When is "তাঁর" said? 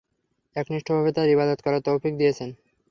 1.15-1.27